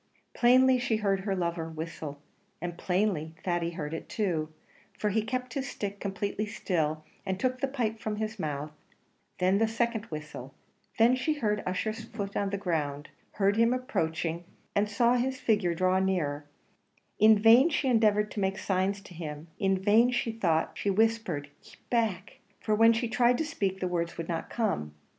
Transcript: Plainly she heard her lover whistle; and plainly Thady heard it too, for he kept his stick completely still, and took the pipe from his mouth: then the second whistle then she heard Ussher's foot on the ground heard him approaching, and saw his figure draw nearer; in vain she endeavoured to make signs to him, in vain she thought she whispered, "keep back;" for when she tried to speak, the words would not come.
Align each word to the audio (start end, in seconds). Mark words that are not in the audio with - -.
Plainly 0.33 0.79
she 0.79 0.95
heard 0.95 1.19
her 1.19 1.35
lover 1.35 1.69
whistle; 1.69 2.19
and 2.59 2.75
plainly 2.75 3.35
Thady 3.43 3.69
heard 3.69 3.93
it 3.93 4.09
too, 4.09 4.51
for 4.97 5.11
he 5.11 5.21
kept 5.21 5.53
his 5.53 5.69
stick 5.69 5.99
completely 5.99 6.47
still, 6.47 7.03
and 7.23 7.39
took 7.39 7.59
the 7.61 7.67
pipe 7.67 7.99
from 7.99 8.15
his 8.15 8.39
mouth: 8.39 8.71
then 9.37 9.59
the 9.59 9.67
second 9.67 10.05
whistle 10.05 10.55
then 10.97 11.15
she 11.15 11.33
heard 11.35 11.61
Ussher's 11.67 12.03
foot 12.03 12.35
on 12.35 12.49
the 12.49 12.57
ground 12.57 13.09
heard 13.33 13.57
him 13.57 13.73
approaching, 13.75 14.43
and 14.75 14.89
saw 14.89 15.17
his 15.17 15.39
figure 15.39 15.75
draw 15.75 15.99
nearer; 15.99 16.45
in 17.19 17.37
vain 17.37 17.69
she 17.69 17.87
endeavoured 17.87 18.31
to 18.31 18.39
make 18.39 18.57
signs 18.57 19.01
to 19.01 19.13
him, 19.13 19.49
in 19.59 19.77
vain 19.77 20.09
she 20.09 20.31
thought 20.31 20.71
she 20.75 20.89
whispered, 20.89 21.47
"keep 21.61 21.87
back;" 21.91 22.39
for 22.59 22.73
when 22.73 22.91
she 22.91 23.07
tried 23.07 23.37
to 23.37 23.45
speak, 23.45 23.79
the 23.79 23.87
words 23.87 24.17
would 24.17 24.27
not 24.27 24.49
come. 24.49 24.95